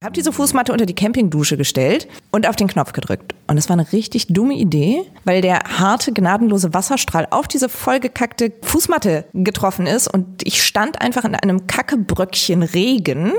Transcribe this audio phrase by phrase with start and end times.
[0.00, 3.34] Habe diese Fußmatte unter die Campingdusche gestellt und auf den Knopf gedrückt.
[3.48, 8.52] Und es war eine richtig dumme Idee, weil der harte, gnadenlose Wasserstrahl auf diese vollgekackte
[8.62, 13.32] Fußmatte getroffen ist und ich stand einfach in einem Kackebröckchen Regen.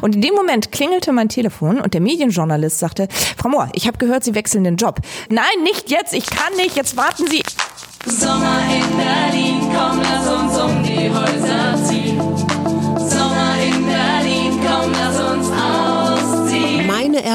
[0.00, 3.06] Und in dem Moment klingelte mein Telefon und der Medienjournalist sagte,
[3.36, 4.98] Frau Mohr, ich habe gehört, Sie wechseln den Job.
[5.28, 7.42] Nein, nicht jetzt, ich kann nicht, jetzt warten Sie.
[8.06, 10.39] Sommer in Berlin, komm, lass uns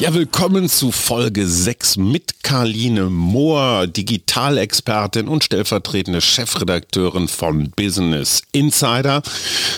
[0.00, 9.22] Ja, willkommen zu Folge 6 mit Karline Mohr, Digitalexpertin und stellvertretende Chefredakteurin von Business Insider.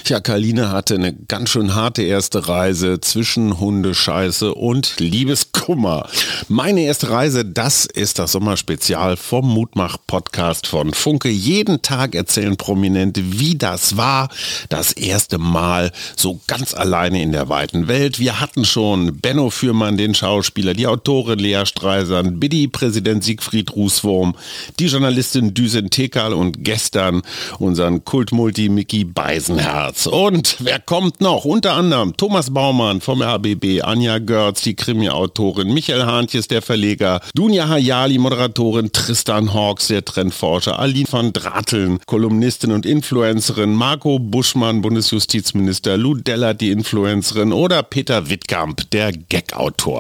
[0.07, 6.09] Ja, Karline hatte eine ganz schön harte erste Reise zwischen Hundescheiße und Liebeskummer.
[6.49, 11.29] Meine erste Reise, das ist das Sommerspezial vom Mutmach-Podcast von Funke.
[11.29, 14.31] Jeden Tag erzählen Prominente, wie das war,
[14.71, 18.19] das erste Mal so ganz alleine in der weiten Welt.
[18.19, 24.35] Wir hatten schon Benno Fürmann, den Schauspieler, die Autorin Lea Streisand, Biddy-Präsident Siegfried Rußwurm,
[24.79, 27.23] die Journalistin Düsen Tekal und gestern
[27.59, 30.07] unseren Kultmulti Mickey Beisenherz.
[30.07, 31.45] Und wer kommt noch?
[31.45, 37.69] Unter anderem Thomas Baumann vom RBB, Anja Görz, die Krimi-Autorin, Michael Hahntjes, der Verleger, Dunja
[37.69, 45.97] Hayali, Moderatorin, Tristan Hawks, der Trendforscher, Aline van Drateln, Kolumnistin und Influencerin, Marco Buschmann, Bundesjustizminister,
[45.97, 49.96] Lou die Influencerin oder Peter Wittkamp, der Gag-Autor.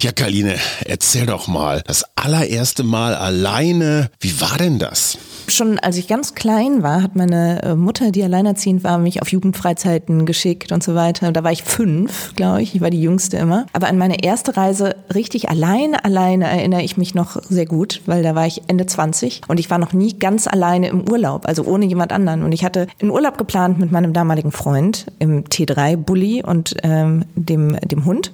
[0.00, 5.18] Ja, Kaline, erzähl doch mal, das allererste Mal alleine, wie war denn das?
[5.48, 9.28] Schon als ich ganz klein war, hat meine äh, Mutter, die alleinerziehend war, mich auf
[9.28, 11.32] Jugendfreizeiten geschickt und so weiter.
[11.32, 12.74] Da war ich fünf, glaube ich.
[12.74, 13.66] Ich war die Jüngste immer.
[13.72, 18.22] Aber an meine erste Reise richtig alleine, alleine erinnere ich mich noch sehr gut, weil
[18.22, 21.64] da war ich Ende 20 und ich war noch nie ganz alleine im Urlaub, also
[21.64, 22.42] ohne jemand anderen.
[22.42, 27.76] Und ich hatte einen Urlaub geplant mit meinem damaligen Freund im T3-Bully und ähm, dem,
[27.80, 28.32] dem Hund.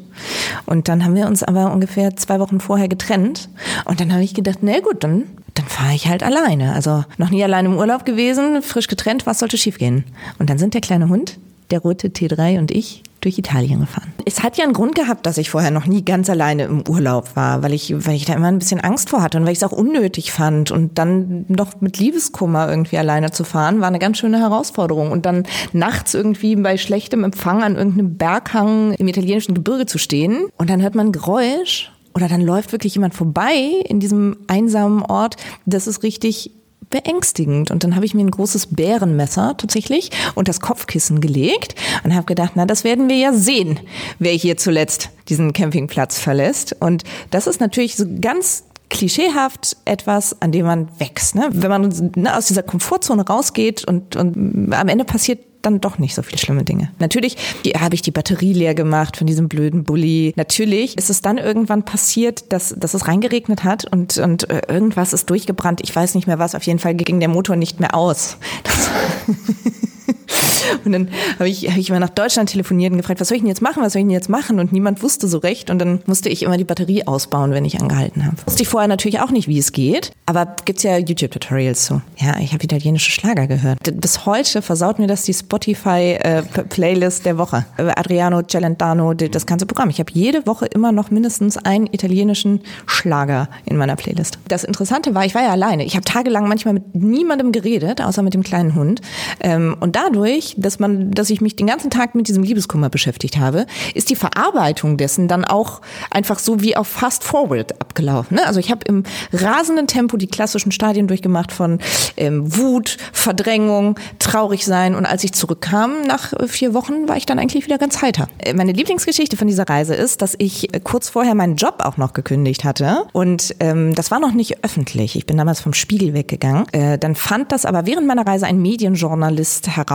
[0.66, 3.48] Und dann haben wir uns aber ungefähr zwei Wochen vorher getrennt.
[3.84, 5.24] Und dann habe ich gedacht, na gut, dann,
[5.58, 6.74] dann fahre ich halt alleine.
[6.74, 10.04] Also noch nie alleine im Urlaub gewesen, frisch getrennt, was sollte schiefgehen?
[10.38, 11.38] Und dann sind der kleine Hund,
[11.70, 14.12] der rote T3 und ich durch Italien gefahren.
[14.24, 17.34] Es hat ja einen Grund gehabt, dass ich vorher noch nie ganz alleine im Urlaub
[17.34, 19.58] war, weil ich, weil ich da immer ein bisschen Angst vor hatte und weil ich
[19.58, 20.70] es auch unnötig fand.
[20.70, 25.10] Und dann noch mit Liebeskummer irgendwie alleine zu fahren, war eine ganz schöne Herausforderung.
[25.10, 30.47] Und dann nachts irgendwie bei schlechtem Empfang an irgendeinem Berghang im italienischen Gebirge zu stehen
[30.56, 35.02] und dann hört man ein Geräusch oder dann läuft wirklich jemand vorbei in diesem einsamen
[35.02, 35.36] Ort.
[35.66, 36.50] Das ist richtig
[36.90, 37.70] beängstigend.
[37.70, 42.26] Und dann habe ich mir ein großes Bärenmesser tatsächlich und das Kopfkissen gelegt und habe
[42.26, 43.78] gedacht, na, das werden wir ja sehen,
[44.18, 46.74] wer hier zuletzt diesen Campingplatz verlässt.
[46.80, 51.36] Und das ist natürlich so ganz klischeehaft etwas, an dem man wächst.
[51.36, 51.48] Ne?
[51.52, 56.14] Wenn man ne, aus dieser Komfortzone rausgeht und, und am Ende passiert dann doch nicht
[56.14, 56.91] so viele schlimme Dinge.
[56.98, 57.36] Natürlich
[57.78, 60.32] habe ich die Batterie leer gemacht von diesem blöden Bulli.
[60.36, 65.12] Natürlich ist es dann irgendwann passiert, dass, dass es reingeregnet hat und, und äh, irgendwas
[65.12, 65.80] ist durchgebrannt.
[65.82, 66.54] Ich weiß nicht mehr was.
[66.54, 68.38] Auf jeden Fall ging der Motor nicht mehr aus.
[70.84, 71.08] Und dann
[71.38, 73.62] habe ich, hab ich immer nach Deutschland telefoniert und gefragt, was soll ich denn jetzt
[73.62, 74.60] machen, was soll ich denn jetzt machen?
[74.60, 75.70] Und niemand wusste so recht.
[75.70, 78.36] Und dann musste ich immer die Batterie ausbauen, wenn ich angehalten habe.
[78.47, 80.12] Wusste ich vorher natürlich auch nicht, wie es geht.
[80.26, 82.02] Aber gibt's ja YouTube-Tutorials so.
[82.18, 83.78] Ja, ich habe italienische Schlager gehört.
[84.00, 87.64] Bis heute versaut mir das die Spotify-Playlist der Woche.
[87.76, 89.91] Adriano Celentano, das ganze Programm.
[89.91, 94.38] Ich habe jede Woche immer noch mindestens einen italienischen Schlager in meiner Playlist.
[94.48, 95.84] Das Interessante war, ich war ja alleine.
[95.84, 99.00] Ich habe tagelang manchmal mit niemandem geredet, außer mit dem kleinen Hund.
[99.41, 103.38] Ähm, und dadurch, dass man, dass ich mich den ganzen Tag mit diesem Liebeskummer beschäftigt
[103.38, 108.36] habe, ist die Verarbeitung dessen dann auch einfach so wie auf Fast Forward abgelaufen.
[108.36, 108.47] Ne?
[108.47, 111.81] Also ich habe im rasenden Tempo die klassischen Stadien durchgemacht von
[112.16, 117.26] ähm, Wut, Verdrängung, traurig sein und als ich zurückkam nach äh, vier Wochen war ich
[117.26, 118.28] dann eigentlich wieder ganz heiter.
[118.38, 121.97] Äh, meine Lieblingsgeschichte von dieser Reise ist, dass ich äh, kurz vorher meinen Job auch
[121.97, 125.16] noch gekündigt hatte und ähm, das war noch nicht öffentlich.
[125.16, 126.66] Ich bin damals vom Spiegel weggegangen.
[126.72, 129.87] Äh, dann fand das aber während meiner Reise ein Medienjournalist heraus.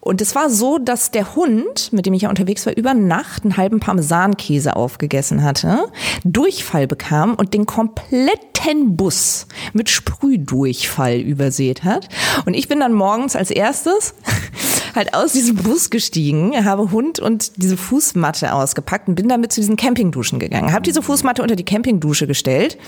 [0.00, 3.44] Und es war so, dass der Hund, mit dem ich ja unterwegs war, über Nacht
[3.44, 5.86] einen halben Parmesankäse aufgegessen hatte,
[6.24, 12.08] Durchfall bekam und den kompletten Bus mit Sprühdurchfall übersät hat.
[12.44, 14.14] Und ich bin dann morgens als erstes
[14.94, 19.60] halt aus diesem Bus gestiegen, habe Hund und diese Fußmatte ausgepackt und bin damit zu
[19.60, 20.72] diesen Campingduschen gegangen.
[20.72, 22.78] Habe diese Fußmatte unter die Campingdusche gestellt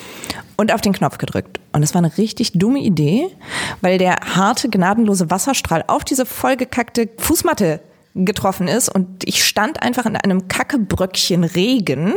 [0.56, 1.60] und auf den Knopf gedrückt.
[1.72, 3.28] Und es war eine richtig dumme Idee,
[3.80, 7.80] weil der harte, gnadenlose Wasserstrahl auf diese vollgekackte Fußmatte
[8.14, 12.14] getroffen ist und ich stand einfach in einem Kackebröckchen Regen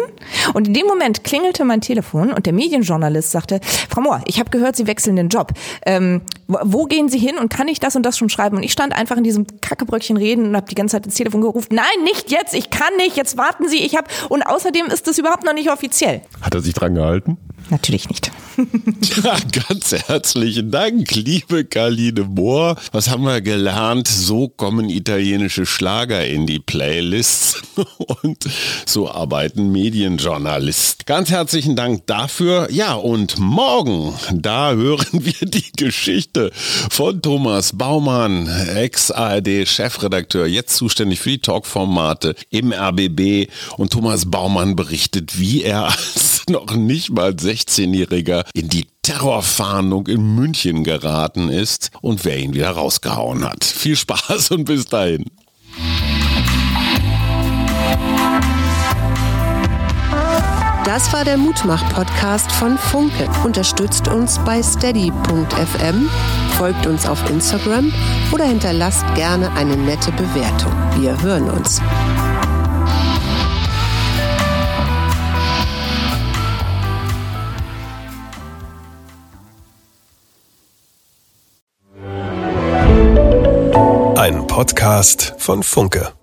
[0.54, 4.50] und in dem Moment klingelte mein Telefon und der Medienjournalist sagte, Frau Mohr, ich habe
[4.50, 5.54] gehört, Sie wechseln den Job.
[5.86, 8.58] Ähm, wo, gehen Sie hin und kann ich das und das schon schreiben?
[8.58, 11.42] Und ich stand einfach in diesem Kackebröckchen Reden und habe die ganze Zeit ins Telefon
[11.42, 15.08] gerufen, nein, nicht jetzt, ich kann nicht, jetzt warten Sie, ich habe und außerdem ist
[15.08, 16.22] das überhaupt noch nicht offiziell.
[16.42, 17.38] Hat er sich dran gehalten?
[17.70, 18.32] Natürlich nicht.
[19.24, 22.76] Ja, ganz herzlichen Dank, liebe Karline Mohr.
[22.92, 24.08] Was haben wir gelernt?
[24.08, 27.62] So kommen italienische Schlager in die Playlists
[28.22, 28.38] und
[28.86, 31.06] so arbeiten Medienjournalisten.
[31.06, 32.68] Ganz herzlichen Dank dafür.
[32.72, 36.52] Ja, und morgen, da hören wir die Geschichte
[36.90, 43.50] von Thomas Baumann, Ex-ARD-Chefredakteur, jetzt zuständig für die Talkformate im RBB.
[43.78, 50.36] Und Thomas Baumann berichtet, wie er als noch nicht mal 16-Jähriger in die Terrorfahndung in
[50.36, 53.64] München geraten ist und wer ihn wieder rausgehauen hat.
[53.64, 55.26] Viel Spaß und bis dahin.
[60.86, 63.28] Das war der Mutmach-Podcast von Funke.
[63.44, 66.10] Unterstützt uns bei steady.fm,
[66.58, 67.92] folgt uns auf Instagram
[68.32, 70.72] oder hinterlasst gerne eine nette Bewertung.
[71.00, 71.82] Wir hören uns.
[84.56, 86.14] Podcast von Funke.